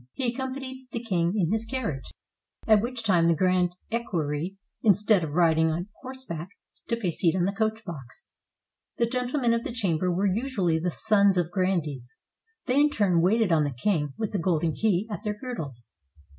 He 0.13 0.33
accompanied 0.33 0.87
the 0.91 0.99
king 1.03 1.35
in 1.37 1.51
his 1.51 1.63
carriage; 1.63 2.09
at 2.65 2.81
which 2.81 3.03
time 3.03 3.27
the 3.27 3.35
grand 3.35 3.75
equerry, 3.91 4.57
instead 4.81 5.23
of 5.23 5.33
riding 5.33 5.69
on 5.69 5.89
horse 6.01 6.25
back, 6.25 6.49
took 6.87 7.05
a 7.05 7.11
seat 7.11 7.35
on 7.35 7.45
the 7.45 7.51
coach 7.53 7.85
box. 7.85 8.29
The 8.97 9.05
gentlemen 9.05 9.53
of 9.53 9.63
the 9.63 9.71
chamber 9.71 10.11
were 10.11 10.25
usually 10.25 10.79
the 10.79 10.89
sons 10.89 11.37
of 11.37 11.51
grandees. 11.51 12.17
They 12.65 12.79
in 12.79 12.89
turn 12.89 13.21
waited 13.21 13.51
on 13.51 13.63
the 13.63 13.75
king 13.75 14.15
with 14.17 14.31
the 14.31 14.39
golden 14.39 14.73
key 14.73 15.07
at 15.11 15.21
their 15.21 15.35
girdles. 15.37 15.91